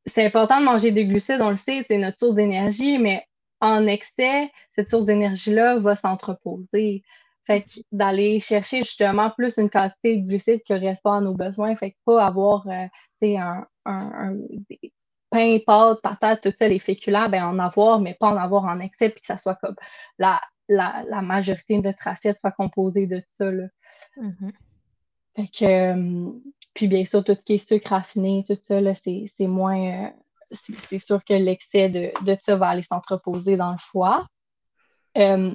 [0.05, 3.25] c'est important de manger des glucides, on le sait, c'est notre source d'énergie, mais
[3.61, 7.03] en excès, cette source d'énergie-là va s'entreposer.
[7.45, 11.75] Fait d'aller chercher justement plus une quantité de glucides qui correspond à nos besoins.
[11.75, 12.85] Fait que pas avoir euh,
[13.23, 14.37] un, un,
[15.29, 18.79] pain, pâtes, patates, tout ça, les féculents, ben, en avoir, mais pas en avoir en
[18.79, 19.75] excès, puis que ça soit comme
[20.17, 23.51] la, la, la majorité de notre assiette soit composée de ça.
[23.51, 23.65] Là.
[24.17, 24.51] Mm-hmm.
[25.35, 26.31] Fait que, euh,
[26.73, 30.05] puis bien sûr, tout ce qui est sucre raffiné, tout ça, c'est moins.
[30.05, 30.09] Euh,
[30.51, 34.25] c'est sûr que l'excès de, de, ça va aller s'entreposer dans le foie.
[35.17, 35.53] Euh,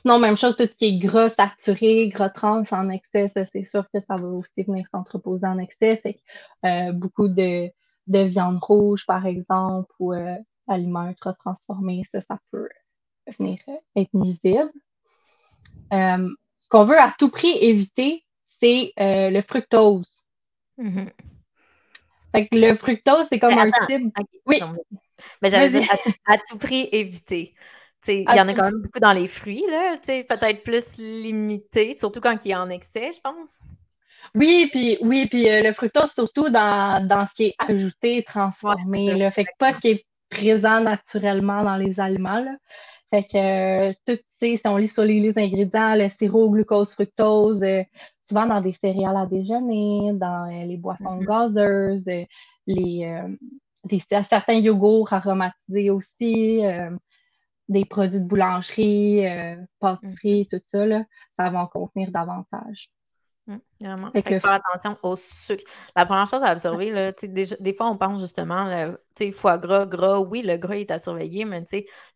[0.00, 3.84] sinon, même chose, tout ce qui est gras saturé, gras trans en excès, c'est sûr
[3.94, 5.96] que ça va aussi venir s'entreposer en excès.
[5.96, 7.70] Fait que, beaucoup de,
[8.06, 10.12] de viande rouge, par exemple, ou
[10.68, 12.68] aliments ultra transformés, ça, ça peut
[13.38, 13.58] venir
[13.94, 14.70] être nuisible.
[15.90, 18.24] ce qu'on veut à tout prix éviter,
[18.60, 20.22] c'est le fructose.
[20.78, 21.10] Mm-hmm.
[22.34, 24.12] Fait que le fructose, c'est comme un type.
[24.46, 24.60] Oui.
[25.40, 25.88] Mais j'allais dire
[26.26, 27.54] à, tout prix éviter.
[28.08, 32.20] Il y en a quand même beaucoup dans les fruits, là, peut-être plus limité, surtout
[32.20, 33.60] quand il est en excès, je pense.
[34.36, 39.14] Oui, puis oui, puis euh, le fructose, surtout dans, dans, ce qui est ajouté, transformé.
[39.14, 42.40] là, fait que pas ce qui est présent naturellement dans les aliments.
[42.40, 42.52] Là.
[43.10, 43.36] Fait que
[43.88, 47.82] euh, tout, si on lit sur les, ingrédients, le sirop, glucose, fructose, euh,
[48.22, 51.26] souvent dans des céréales à déjeuner, dans euh, les boissons mm-hmm.
[51.26, 52.06] gazeuses,
[52.66, 53.22] les,
[53.84, 56.62] des, certains yogourts aromatisés aussi,
[57.68, 59.24] des produits de boulangerie,
[59.78, 60.48] pâtisserie, mm-hmm.
[60.50, 62.90] tout ça, là, ça va en contenir davantage.
[63.48, 64.10] Mmh, vraiment.
[64.10, 65.62] faire attention au sucre.
[65.94, 70.18] La première chose à observer, là, des, fois, on pense justement, le, foie gras, gras,
[70.18, 71.64] oui, le gras est à surveiller, mais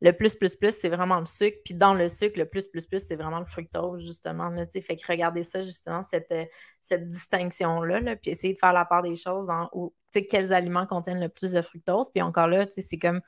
[0.01, 1.59] le plus, plus, plus, c'est vraiment le sucre.
[1.65, 4.49] Puis dans le sucre, le plus, plus, plus, c'est vraiment le fructose, justement.
[4.49, 6.45] Là, fait que regardez ça, justement, cette, euh,
[6.83, 10.87] cette distinction-là, là, puis essayer de faire la part des choses dans où, quels aliments
[10.87, 12.11] contiennent le plus de fructose.
[12.11, 13.21] Puis encore là, c'est comme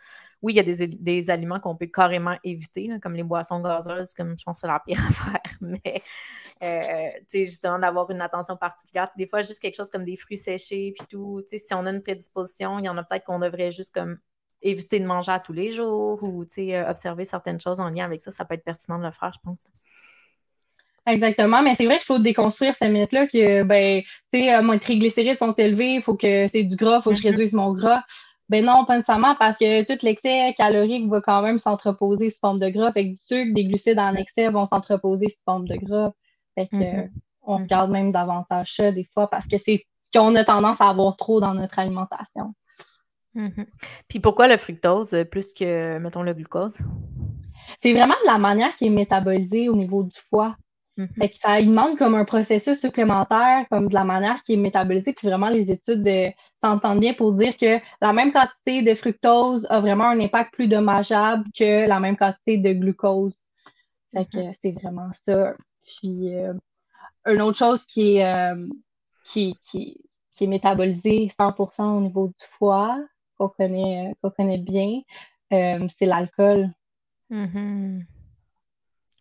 [0.42, 4.36] oui, il y a des, aliments qu'on peut carrément éviter, comme les boissons gazeuses, comme
[4.36, 5.40] je pense que c'est la pire affaire.
[5.60, 6.02] Mais,
[6.62, 9.08] euh, justement, d'avoir une attention particulière.
[9.16, 11.40] des fois, juste quelque chose comme des fruits séchés, puis tout.
[11.46, 14.18] Si on a une prédisposition, il y en a peut-être qu'on devrait juste comme
[14.62, 18.20] éviter de manger à tous les jours ou euh, observer certaines choses en lien avec
[18.20, 18.30] ça.
[18.30, 19.64] Ça peut être pertinent de le faire, je pense.
[21.06, 24.78] Exactement, mais c'est vrai qu'il faut déconstruire cette mythe-là que, ben, tu sais, euh, mes
[24.78, 27.30] triglycérides sont élevés, il faut que c'est du gras, il faut que je mm-hmm.
[27.30, 28.04] réduise mon gras.
[28.48, 32.60] Ben non, pas nécessairement, parce que tout l'excès calorique va quand même s'entreposer sous forme
[32.60, 32.92] de gras.
[32.92, 36.12] Fait que du sucre, des glucides en excès vont s'entreposer sous forme de gras.
[36.54, 37.10] Fait que, mm-hmm.
[37.42, 37.62] on mm-hmm.
[37.62, 41.16] regarde même davantage ça des fois parce que c'est ce qu'on a tendance à avoir
[41.16, 42.54] trop dans notre alimentation.
[44.08, 46.78] Puis pourquoi le fructose euh, plus que, mettons, le glucose?
[47.80, 50.56] C'est vraiment de la manière qui est métabolisée au niveau du foie.
[50.98, 51.08] Mhm.
[51.40, 55.48] ça demande comme un processus supplémentaire, comme de la manière qui est métabolisée, puis vraiment
[55.48, 56.06] les études
[56.60, 60.68] s'entendent bien pour dire que la même quantité de fructose a vraiment un impact plus
[60.68, 63.38] dommageable que la même quantité de glucose.
[64.12, 64.52] Fait que mhm.
[64.52, 65.54] c'est vraiment ça.
[65.86, 66.52] Puis euh,
[67.26, 68.66] une autre chose qui est, euh,
[69.24, 69.98] qui, qui,
[70.34, 72.98] qui, est métabolisée 100% au niveau du foie,
[73.38, 75.00] qu'on connaît, qu'on connaît bien,
[75.52, 76.70] euh, c'est l'alcool.
[77.30, 78.04] Mhm.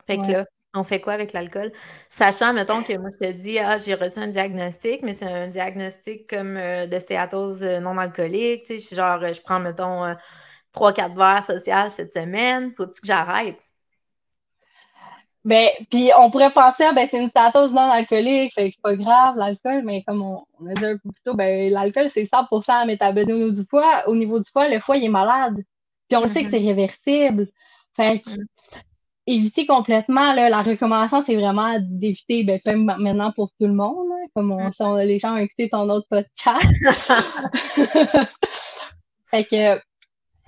[0.06, 1.72] Fait que là, on fait quoi avec l'alcool?
[2.10, 5.48] Sachant, mettons, que moi, je te dis, ah, j'ai reçu un diagnostic, mais c'est un
[5.48, 8.64] diagnostic comme euh, de stéatose euh, non alcoolique.
[8.66, 10.14] Tu sais, genre, je prends, mettons, euh,
[10.72, 12.74] trois, 4 verres social cette semaine.
[12.78, 13.60] Faut-tu que j'arrête?
[15.44, 18.82] Ben, puis on pourrait penser, ah, ben, c'est une stéatose non alcoolique, fait que c'est
[18.82, 22.24] pas grave, l'alcool, mais comme on, a dit un peu plus tôt, ben, l'alcool, c'est
[22.26, 24.04] 100% métabolisé au niveau du foie.
[24.08, 25.56] Au niveau du foie, le foie, il est malade.
[26.08, 26.52] Puis on le sait que mm-hmm.
[26.52, 27.48] c'est réversible.
[27.96, 28.46] Fait que, mm
[29.28, 34.08] éviter complètement, là, la recommandation, c'est vraiment d'éviter, ben, même maintenant pour tout le monde,
[34.36, 35.00] comme on, mm.
[35.06, 36.66] les gens ont écouté ton autre podcast.
[39.28, 39.80] fait que,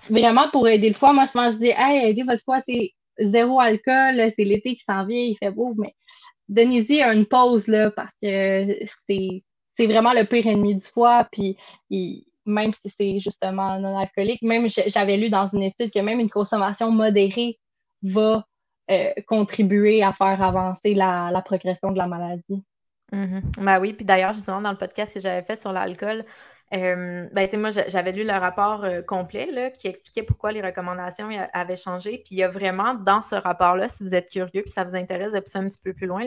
[0.10, 3.60] vraiment, pour aider le foie, moi, souvent, je dis, hey, aidez votre foie, c'est zéro
[3.60, 5.94] alcool, c'est l'été qui s'en vient, il fait beau, mais
[6.50, 8.66] donnez-y une pause, là, parce que
[9.08, 9.44] c'est,
[9.76, 11.58] c'est vraiment le pire ennemi du foie, puis
[12.46, 16.30] même si c'est justement non alcoolique, même j'avais lu dans une étude que même une
[16.30, 17.60] consommation modérée
[18.02, 18.46] va
[18.92, 22.64] euh, contribuer à faire avancer la, progression de la maladie.
[23.12, 26.26] Ben oui, puis d'ailleurs, justement, dans le podcast que j'avais fait sur l'alcool,
[26.74, 31.76] euh, ben, moi, j'avais lu le rapport euh, complet qui expliquait pourquoi les recommandations avaient
[31.76, 32.18] changé.
[32.26, 34.96] Puis il y a vraiment dans ce rapport-là, si vous êtes curieux, puis ça vous
[34.96, 36.26] intéresse de pousser un petit peu plus loin,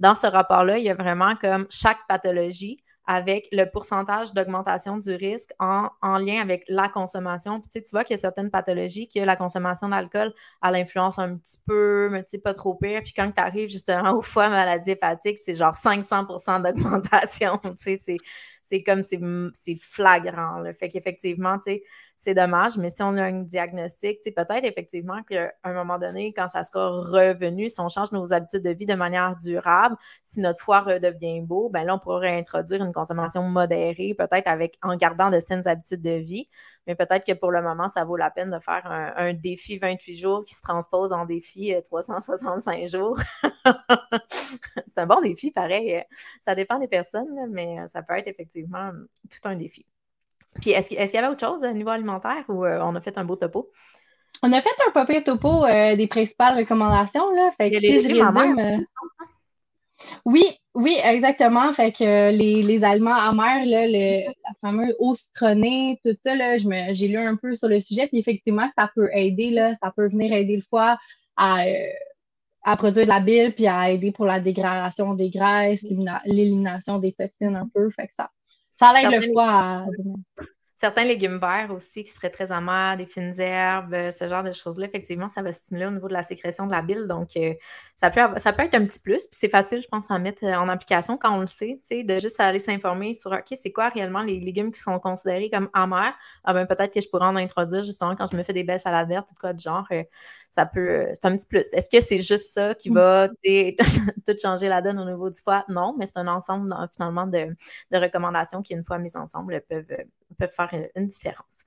[0.00, 5.14] dans ce rapport-là, il y a vraiment comme chaque pathologie avec le pourcentage d'augmentation du
[5.14, 7.60] risque en, lien avec la consommation.
[7.60, 10.70] Puis, tu, sais, tu vois qu'il y a certaines pathologies que la consommation d'alcool a
[10.70, 13.02] l'influence un petit peu, mais tu sais, pas trop pire.
[13.02, 17.58] Puis quand tu arrives justement au foie maladie hépatique, c'est genre 500% d'augmentation.
[17.82, 18.16] Tu sais,
[18.72, 20.62] c'est comme, c'est flagrant.
[20.72, 21.58] Fait qu'effectivement,
[22.16, 26.48] c'est dommage, mais si on a un diagnostic, peut-être effectivement qu'à un moment donné, quand
[26.48, 30.60] ça sera revenu, si on change nos habitudes de vie de manière durable, si notre
[30.60, 35.28] foie redevient beau, ben là, on pourrait introduire une consommation modérée, peut-être avec en gardant
[35.28, 36.48] de saines habitudes de vie.
[36.86, 40.16] Mais peut-être que pour le moment, ça vaut la peine de faire un, défi 28
[40.16, 43.18] jours qui se transpose en défi 365 euh, jours.
[44.28, 46.02] c'est un bon défi, pareil.
[46.44, 48.90] Ça dépend des personnes, mais ça peut être effectivement
[49.30, 49.86] tout un défi.
[50.60, 53.16] Puis est-ce, qu'il y avait autre chose au niveau alimentaire ou euh, on a fait
[53.16, 53.70] un beau topo?
[54.42, 57.30] On a fait un papier topo euh, des principales recommandations.
[57.32, 57.50] Là.
[57.56, 58.58] Fait que, si je résume.
[58.58, 58.78] Euh,
[60.24, 60.44] Oui,
[60.74, 61.72] oui, exactement.
[61.72, 66.56] Fait que les, les aliments amers, là, le, la fameuse eau citronnée, tout ça, là,
[66.56, 70.08] j'ai lu un peu sur le sujet, puis effectivement, ça peut aider, là, ça peut
[70.08, 70.98] venir aider le foie
[71.36, 71.86] à, euh,
[72.62, 75.82] à produire de la bile, puis à aider pour la dégradation des graisses,
[76.24, 77.90] l'élimination des toxines un peu.
[77.90, 78.30] Fait que ça,
[78.74, 79.86] ça aide le foie à
[80.82, 84.50] certains légumes verts aussi qui seraient très amers, des fines herbes, euh, ce genre de
[84.50, 87.06] choses-là, effectivement, ça va stimuler au niveau de la sécrétion de la bile.
[87.06, 87.54] Donc, euh,
[87.94, 89.24] ça, peut ça peut être un petit plus.
[89.26, 91.98] Puis c'est facile, je pense, à mettre euh, en application quand on le sait, tu
[91.98, 95.50] sais, de juste aller s'informer sur OK, c'est quoi réellement les légumes qui sont considérés
[95.50, 96.14] comme amers?
[96.42, 98.80] Ah ben peut-être que je pourrais en introduire justement quand je me fais des belles
[98.80, 99.86] salades vertes ou quoi de genre.
[100.50, 101.06] ça peut.
[101.14, 101.72] c'est un petit plus.
[101.72, 103.28] Est-ce que c'est juste ça qui va
[104.26, 105.64] tout changer la donne au niveau du foie?
[105.68, 107.54] Non, mais c'est un ensemble finalement de,
[107.92, 109.86] de recommandations qui, une fois mises ensemble, peuvent
[110.38, 111.64] peuvent faire une différence.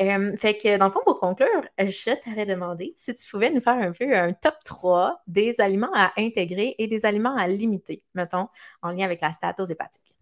[0.00, 3.60] Euh, fait que, dans le fond, pour conclure, je t'avais demandé si tu pouvais nous
[3.60, 8.02] faire un peu un top 3 des aliments à intégrer et des aliments à limiter,
[8.14, 8.48] mettons,
[8.82, 10.16] en lien avec la statose hépatique.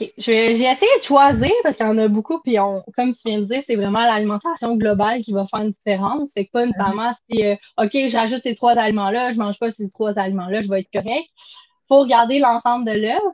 [0.00, 0.12] OK.
[0.16, 3.40] J'ai essayé de choisir parce qu'il y en a beaucoup, puis on, comme tu viens
[3.40, 6.32] de dire, c'est vraiment l'alimentation globale qui va faire une différence.
[6.32, 9.70] Fait que pas nécessairement si, euh, OK, je rajoute ces trois aliments-là, je mange pas
[9.70, 11.28] ces trois aliments-là, je vais être correct.
[11.36, 13.32] Il faut regarder l'ensemble de l'œuvre.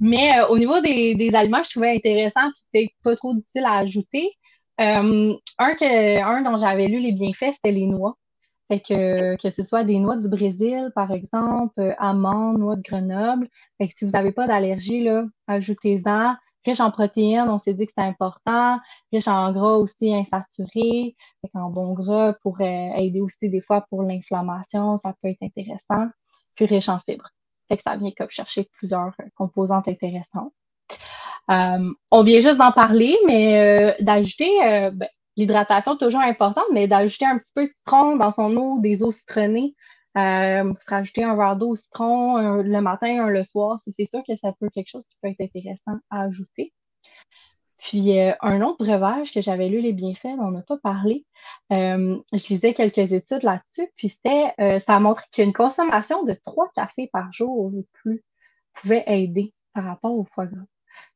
[0.00, 3.64] Mais euh, au niveau des, des, aliments, je trouvais intéressant puis peut-être pas trop difficile
[3.66, 4.30] à ajouter.
[4.80, 8.16] Euh, un, que, un dont j'avais lu les bienfaits, c'était les noix.
[8.68, 12.82] Fait que, que ce soit des noix du Brésil, par exemple, euh, amandes, noix de
[12.82, 13.48] Grenoble.
[13.78, 16.34] Fait que si vous n'avez pas d'allergie, là, ajoutez-en.
[16.64, 18.78] Riche en protéines, on s'est dit que c'est important.
[19.12, 21.16] Riche en gras aussi insaturé.
[21.42, 26.08] Fait qu'en bon gras pour aider aussi des fois pour l'inflammation, ça peut être intéressant.
[26.54, 27.30] Puis riche en fibres.
[27.70, 30.52] Fait que ça vient comme chercher plusieurs euh, composantes intéressantes.
[31.50, 34.50] Euh, on vient juste d'en parler, mais euh, d'ajouter
[34.92, 39.02] ben, l'hydratation toujours importante, mais d'ajouter un petit peu de citron dans son eau, des
[39.04, 39.74] eaux citronnées.
[40.18, 44.22] Euh, se rajouter un verre d'eau au citron le matin, un le soir, c'est sûr
[44.26, 46.72] que ça peut être quelque chose qui peut être intéressant à ajouter.
[47.80, 51.24] Puis euh, un autre breuvage que j'avais lu les bienfaits, dont on n'a pas parlé,
[51.72, 56.34] euh, je lisais quelques études là-dessus, puis c'était, euh, ça a montré qu'une consommation de
[56.34, 58.22] trois cafés par jour ou plus
[58.74, 60.66] pouvait aider par rapport au foie gras.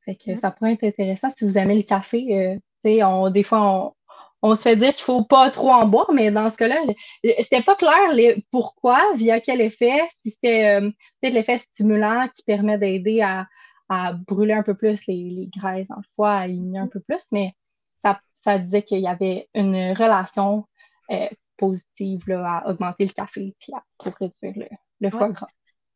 [0.07, 0.37] Fait que mm.
[0.37, 2.59] ça pourrait être intéressant si vous aimez le café.
[2.85, 3.95] on, des fois,
[4.41, 6.77] on, se fait dire qu'il ne faut pas trop en boire, mais dans ce cas-là,
[7.23, 10.81] c'était pas clair les, pourquoi, via quel effet, si c'était
[11.21, 13.47] peut-être l'effet stimulant qui permet d'aider à,
[13.89, 17.29] à brûler un peu plus les, graisses dans le foie, à éliminer un peu plus,
[17.33, 17.55] mais
[17.95, 20.67] ça, ça disait qu'il y avait une relation
[21.11, 24.69] euh, positive là, à augmenter le café puis à, pour réduire
[25.01, 25.47] le, foie gras.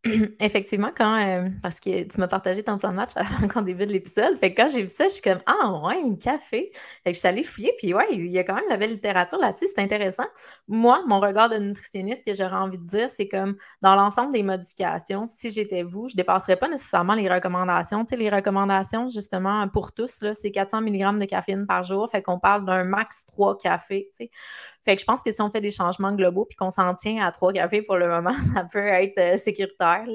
[0.40, 3.92] Effectivement, quand euh, parce que tu m'as partagé ton plan de match avant début de
[3.92, 4.36] l'épisode.
[4.38, 6.70] Fait que quand j'ai vu ça, je suis comme Ah ouais, un café.
[7.02, 8.92] Fait que je suis allée fouiller, puis ouais, il y a quand même la belle
[8.92, 10.26] littérature là-dessus, c'est intéressant.
[10.68, 14.44] Moi, mon regard de nutritionniste que j'aurais envie de dire, c'est comme dans l'ensemble des
[14.44, 18.04] modifications, si j'étais vous, je ne dépasserais pas nécessairement les recommandations.
[18.04, 22.08] Tu sais, les recommandations, justement, pour tous, c'est 400 mg de caféine par jour.
[22.08, 24.08] Fait qu'on parle d'un max 3 cafés.
[24.88, 27.22] Fait que je pense que si on fait des changements globaux puis qu'on s'en tient
[27.22, 30.06] à trois cafés pour le moment, ça peut être euh, sécuritaire.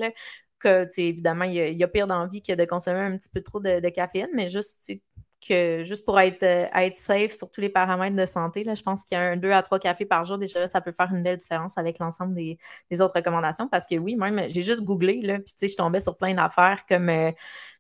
[0.57, 3.81] Que, évidemment, il y, a, pire d'envie que de consommer un petit peu trop de,
[3.81, 4.91] de caféine, mais juste
[5.47, 8.84] que juste pour être, euh, être safe sur tous les paramètres de santé, là, je
[8.84, 11.10] pense qu'il y a un 2 à 3 cafés par jour, déjà, ça peut faire
[11.13, 12.58] une belle différence avec l'ensemble des,
[13.01, 13.67] autres recommandations.
[13.67, 16.34] Parce que oui, même, j'ai juste googlé, là, puis tu sais, je tombais sur plein
[16.34, 17.32] d'affaires comme euh,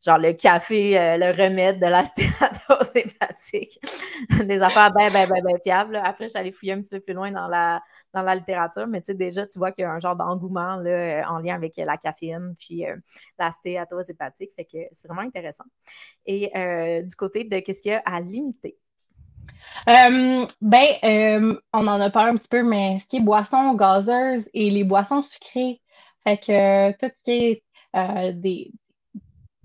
[0.05, 3.79] genre le café, euh, le remède de la stéatose hépatique.
[4.45, 5.95] des affaires bien, bien, bien, bien fiables.
[5.95, 7.81] Après, je suis allée fouiller un petit peu plus loin dans la,
[8.13, 10.75] dans la littérature, mais tu sais, déjà, tu vois qu'il y a un genre d'engouement
[10.77, 12.83] là, en lien avec la caféine, puis
[13.39, 14.51] la stéatose hépatique.
[14.55, 15.65] Fait que c'est vraiment intéressant.
[16.25, 16.51] Et
[17.03, 18.77] du côté de qu'est-ce qu'il y a à limiter?
[19.87, 23.73] Euh, ben, euh, on en a parlé un petit peu, mais ce qui est boissons
[23.75, 25.81] gazeuses et les boissons sucrées,
[26.23, 27.63] fait que tout ce qui est
[27.95, 28.71] euh, des,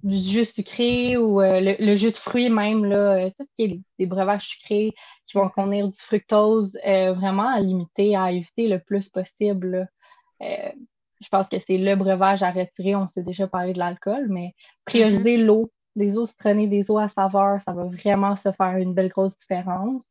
[0.02, 4.06] du jus sucré ou le, jus de fruits même, là, tout ce qui est des
[4.06, 4.92] breuvages sucrés
[5.26, 9.88] qui vont contenir du fructose, vraiment à limiter, à éviter le plus possible.
[10.40, 12.96] je pense que c'est le breuvage à retirer.
[12.96, 15.44] On s'est déjà parlé de l'alcool, mais prioriser mm-hmm.
[15.44, 19.08] l'eau des eaux citronnées, des eaux à saveur, ça va vraiment se faire une belle
[19.08, 20.06] grosse différence.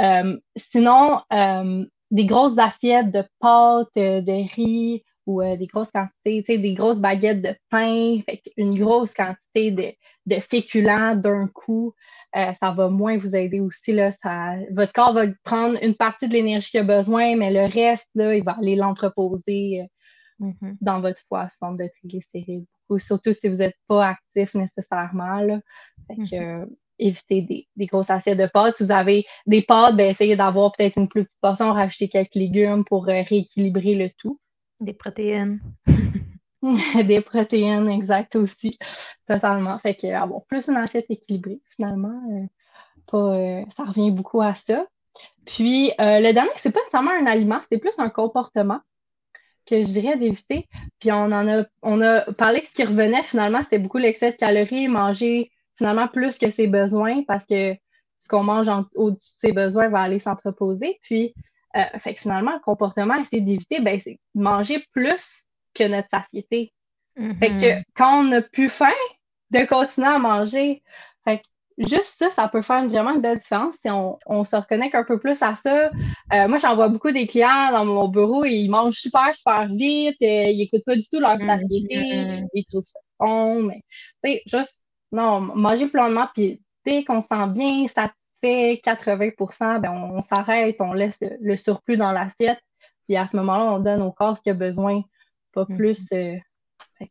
[0.00, 6.58] Euh, sinon, euh, des grosses assiettes de pâtes, euh, de riz ou des grosses quantités,
[6.58, 8.18] des grosses baguettes de pain,
[8.58, 9.90] une grosse quantité de,
[10.26, 11.94] de féculents d'un coup,
[12.34, 13.92] ça va moins vous aider aussi.
[13.92, 17.72] Là, ça, votre corps va prendre une partie de l'énergie qu'il a besoin, mais le
[17.72, 19.88] reste, là, il va aller l'entreposer
[20.40, 20.76] mm-hmm.
[20.82, 21.22] dans votre
[21.58, 22.66] forme de triglycérides
[22.98, 25.40] surtout si vous n'êtes pas actif nécessairement.
[25.40, 25.60] Là.
[26.06, 26.62] Fait que, mhm.
[26.62, 26.66] euh,
[26.98, 28.76] évitez des, grosses assiettes de pâtes.
[28.76, 32.34] Si vous avez des pâtes, ben, essayez d'avoir peut-être une plus petite portion, rajouter quelques
[32.34, 34.38] légumes pour euh, rééquilibrer le tout.
[34.80, 35.60] Des protéines.
[37.04, 38.78] des protéines, exact aussi.
[39.26, 39.78] Totalement.
[39.78, 42.48] Fait que avoir plus une assiette équilibrée, finalement,
[43.06, 44.86] pas, ça revient beaucoup à ça.
[45.44, 48.80] Puis le dernier, c'est pas nécessairement un aliment, c'est plus un comportement
[49.66, 50.68] que je dirais d'éviter.
[51.00, 54.32] Puis on en a, on a parlé que ce qui revenait finalement, c'était beaucoup l'excès
[54.32, 57.74] de calories, manger finalement plus que ses besoins parce que
[58.18, 60.98] ce qu'on mange au-dessus de ses besoins va aller s'entreposer.
[61.02, 61.34] Puis,
[61.76, 65.44] euh, fait que finalement, le comportement, essayer d'éviter, ben, c'est manger plus
[65.74, 66.72] que notre satiété.
[67.16, 67.82] Fait que mm-hmm.
[67.94, 68.90] quand on n'a plus faim,
[69.54, 70.82] de continuer à manger.
[71.24, 71.44] Fait que
[71.78, 75.18] juste ça, ça peut faire vraiment une belle différence si on, se reconnecte un peu
[75.18, 75.90] plus à ça.
[76.32, 80.16] Euh, moi, j'en vois beaucoup des clients dans mon bureau, ils mangent super, super vite,
[80.22, 81.58] euh, ils n'écoutent pas du tout leur mm-hmm.
[81.60, 83.70] satiété, ils trouvent ça bon,
[84.22, 84.80] mais juste,
[85.12, 90.92] non, manger pleinement, puis dès qu'on se sent bien satisfait, 80% ben on, s'arrête, on
[90.92, 92.60] laisse le, surplus dans l'assiette,
[93.04, 95.02] puis à ce moment-là, on donne au corps ce qu'il a besoin,
[95.52, 95.76] pas mm-hmm.
[95.76, 96.06] plus.
[96.12, 96.36] Euh,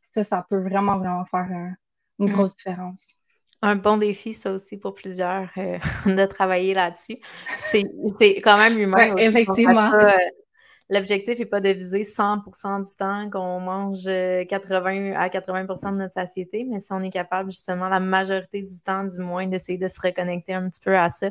[0.02, 1.48] ça, ça peut vraiment, vraiment faire
[2.20, 3.16] une grosse différence
[3.64, 7.18] un bon défi, ça aussi, pour plusieurs, euh, de travailler là-dessus.
[7.60, 7.86] C'est
[8.42, 9.26] quand même humain aussi.
[9.26, 9.92] Effectivement.
[10.90, 15.98] L'objectif n'est pas de viser 100% du temps qu'on mange 80 euh, à 80% de
[15.98, 19.78] notre satiété, mais si on est capable, justement, la majorité du temps, du moins, d'essayer
[19.78, 21.30] de se reconnecter un petit peu à ça,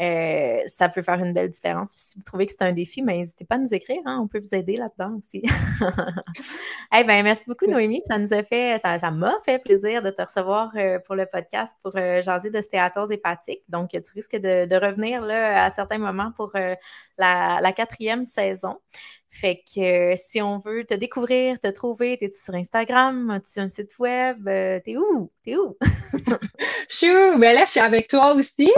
[0.00, 1.92] euh, ça peut faire une belle différence.
[1.94, 4.00] si vous trouvez que c'est un défi, mais ben, n'hésitez pas à nous écrire.
[4.06, 5.42] Hein, on peut vous aider là-dedans aussi.
[6.96, 8.02] Eh ben, merci beaucoup, Noémie.
[8.06, 11.74] Ça nous a fait, ça, m'a fait plaisir de te recevoir euh, pour le podcast
[11.82, 13.62] pour euh, jaser de stéatose hépatique.
[13.68, 18.78] Donc, tu risques de, revenir là, à certains moments pour la, la, quatrième saison.
[19.34, 23.68] Fait que euh, si on veut te découvrir, te trouver, t'es sur Instagram, as-tu un
[23.68, 24.46] site web?
[24.46, 25.32] Euh, t'es où?
[25.44, 25.76] T'es où?
[26.88, 27.38] je suis où?
[27.40, 28.70] Ben là, je suis avec toi aussi.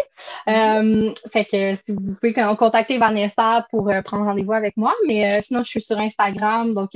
[0.48, 4.94] Euh, fait que si vous pouvez contacter Vanessa pour prendre rendez-vous avec moi.
[5.06, 6.72] Mais sinon, je suis sur Instagram.
[6.72, 6.92] Donc,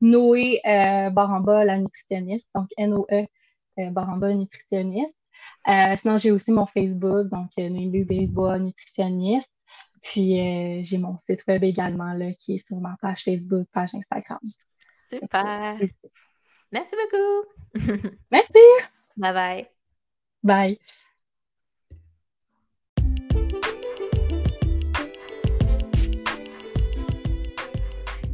[0.00, 2.48] Noé Baramba, la nutritionniste.
[2.54, 3.26] Donc, N-O-E
[3.90, 5.18] Baramba, nutritionniste.
[5.66, 7.28] sinon, j'ai aussi mon Facebook.
[7.28, 9.52] Donc, Noémie Baseball, nutritionniste.
[10.02, 13.94] Puis euh, j'ai mon site web également là, qui est sur ma page Facebook, page
[13.94, 14.40] Instagram.
[15.08, 15.78] Super.
[16.72, 18.08] Merci beaucoup.
[18.30, 18.58] Merci.
[19.16, 19.68] Bye bye.
[20.42, 20.78] Bye.